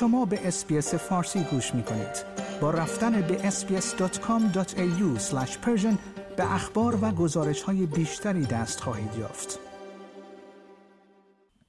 [0.00, 2.24] شما به اسپیس فارسی گوش می کنید.
[2.60, 5.18] با رفتن به sbs.com.au
[6.36, 9.58] به اخبار و گزارش های بیشتری دست خواهید یافت.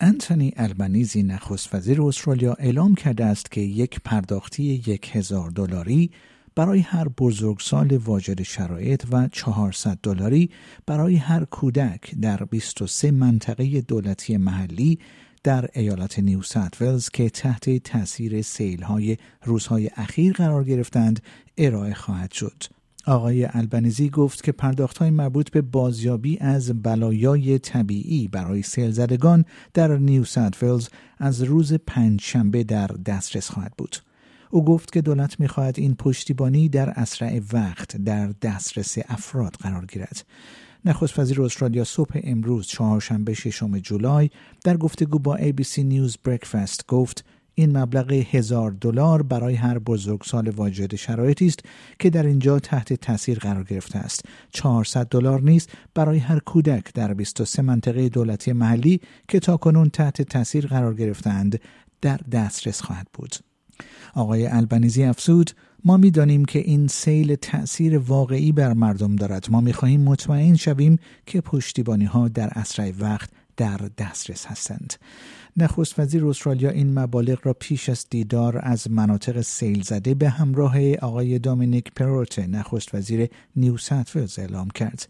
[0.00, 6.10] انتونی البنیزی نخست وزیر استرالیا اعلام کرده است که یک پرداختی یک هزار دلاری
[6.54, 10.50] برای هر بزرگسال واجد شرایط و 400 دلاری
[10.86, 14.98] برای هر کودک در 23 منطقه دولتی محلی
[15.44, 16.40] در ایالت نیو
[16.80, 18.44] ولز که تحت تاثیر
[18.82, 21.22] های روزهای اخیر قرار گرفتند
[21.58, 22.62] ارائه خواهد شد.
[23.06, 29.44] آقای البنیزی گفت که پرداخت های مربوط به بازیابی از بلایای طبیعی برای سیل زدگان
[29.74, 30.24] در نیو
[30.62, 33.96] ولز از روز پنج شنبه در دسترس خواهد بود.
[34.50, 40.24] او گفت که دولت می‌خواهد این پشتیبانی در اسرع وقت در دسترس افراد قرار گیرد.
[40.84, 44.30] نخست وزیر استرالیا صبح امروز چهارشنبه ششم جولای
[44.64, 50.94] در گفتگو با ABC نیوز بریکفست گفت این مبلغ هزار دلار برای هر بزرگسال واجد
[50.94, 51.60] شرایطی است
[51.98, 54.24] که در اینجا تحت تاثیر قرار گرفته است.
[54.50, 60.66] 400 دلار نیز برای هر کودک در 23 منطقه دولتی محلی که تاکنون تحت تاثیر
[60.66, 61.60] قرار گرفتند
[62.00, 63.34] در دسترس خواهد بود.
[64.14, 65.50] آقای البنیزی افزود
[65.84, 69.46] ما می‌دانیم که این سیل تأثیر واقعی بر مردم دارد.
[69.50, 74.94] ما می‌خواهیم مطمئن شویم که پشتیبانی ها در اسرع وقت در دسترس هستند.
[75.56, 80.94] نخست وزیر استرالیا این مبالغ را پیش از دیدار از مناطق سیل زده به همراه
[80.94, 85.08] آقای دامینیک پروت نخست وزیر نیو ساتفلز اعلام کرد.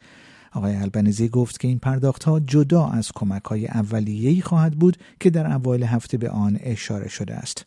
[0.53, 5.31] آقای البنیزی گفت که این پرداخت ها جدا از کمک های اولیه‌ای خواهد بود که
[5.31, 7.67] در اوایل هفته به آن اشاره شده است.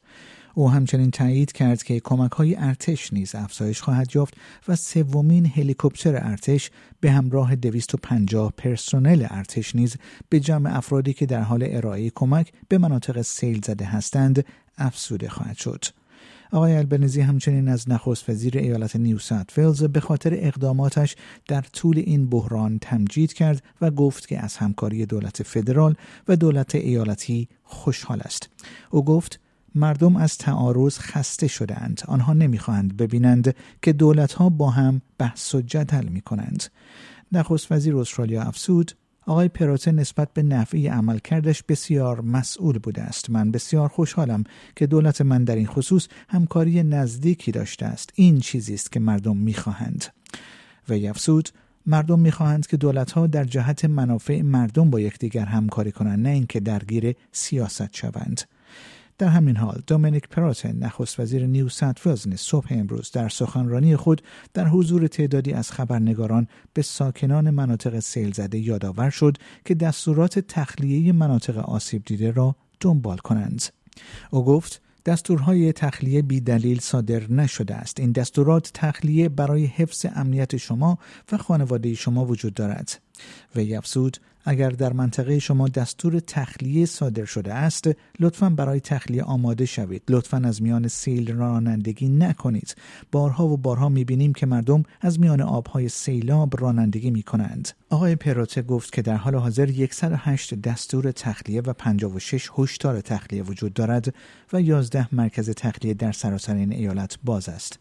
[0.58, 4.34] او همچنین تایید کرد که کمک های ارتش نیز افزایش خواهد یافت
[4.68, 9.96] و سومین هلیکوپتر ارتش به همراه 250 پرسنل ارتش نیز
[10.30, 14.46] به جمع افرادی که در حال ارائه کمک به مناطق سیل زده هستند
[14.78, 15.86] افزوده خواهد شد.
[16.52, 21.16] آقای البنزی همچنین از نخست وزیر ایالت نیو ساوت به خاطر اقداماتش
[21.48, 25.96] در طول این بحران تمجید کرد و گفت که از همکاری دولت فدرال
[26.28, 28.50] و دولت ایالتی خوشحال است.
[28.92, 29.40] او گفت
[29.78, 36.08] مردم از تعارض خسته شدند آنها نمی‌خواهند ببینند که دولتها با هم بحث و جدل
[36.08, 36.64] می کنند
[37.32, 38.92] نخست وزیر استرالیا افسود
[39.26, 43.30] آقای پراته نسبت به نحوه عملکردش بسیار مسئول بوده است.
[43.30, 44.44] من بسیار خوشحالم
[44.76, 48.12] که دولت من در این خصوص همکاری نزدیکی داشته است.
[48.16, 50.06] این چیزی است که مردم می‌خواهند.
[50.90, 51.50] و افسود
[51.86, 57.16] مردم می‌خواهند که دولتها در جهت منافع مردم با یکدیگر همکاری کنند نه اینکه درگیر
[57.32, 58.42] سیاست شوند.
[59.18, 64.22] در همین حال دومینیک پراتن نخست وزیر نیو ساوت صبح امروز در سخنرانی خود
[64.54, 71.12] در حضور تعدادی از خبرنگاران به ساکنان مناطق سیل زده یادآور شد که دستورات تخلیه
[71.12, 73.64] مناطق آسیب دیده را دنبال کنند.
[74.32, 78.00] او گفت دستورهای تخلیه بی دلیل صادر نشده است.
[78.00, 80.98] این دستورات تخلیه برای حفظ امنیت شما
[81.32, 83.02] و خانواده شما وجود دارد.
[83.56, 84.18] و افزود
[84.50, 87.90] اگر در منطقه شما دستور تخلیه صادر شده است
[88.20, 90.04] لطفا برای تخلیه آماده شوید.
[90.10, 92.76] لطفا از میان سیل رانندگی نکنید.
[93.12, 97.70] بارها و بارها می‌بینیم که مردم از میان آبهای سیلاب رانندگی می‌کنند.
[97.90, 103.74] آقای پروته گفت که در حال حاضر 108 دستور تخلیه و 56 هشدار تخلیه وجود
[103.74, 104.16] دارد
[104.54, 107.80] و 11 مرکز تخلیه در سراسر این ایالت باز است.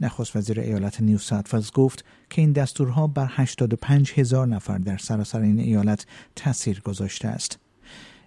[0.00, 5.40] نخست وزیر ایالت نیو ساوت گفت که این دستورها بر 85 هزار نفر در سراسر
[5.40, 6.06] این ایالت
[6.36, 7.58] تاثیر گذاشته است.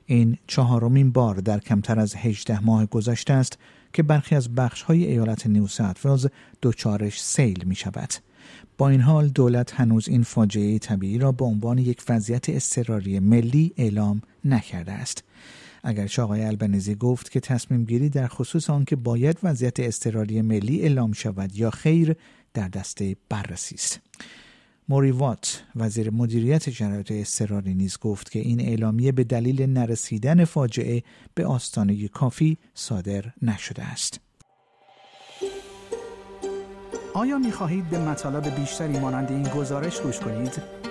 [0.06, 3.58] این چهارمین بار در کمتر از 18 ماه گذشته است
[3.94, 6.32] که برخی از بخش های ایالت نیو ساوت
[6.62, 8.14] دچارش سیل می شود.
[8.78, 13.74] با این حال دولت هنوز این فاجعه طبیعی را به عنوان یک وضعیت اضطراری ملی
[13.78, 15.24] اعلام نکرده است.
[15.84, 21.12] اگرچه آقای البنزی گفت که تصمیم گیری در خصوص آنکه باید وضعیت اضطراری ملی اعلام
[21.12, 22.16] شود یا خیر
[22.54, 24.00] در دست بررسی است
[24.90, 31.04] موری وات وزیر مدیریت شرایط اضطراری نیز گفت که این اعلامیه به دلیل نرسیدن فاجعه
[31.36, 34.20] به آستانه کافی صادر نشده است.
[37.14, 40.79] آیا می خواهید به مطالب بیشتری مانند این گزارش گوش کنید؟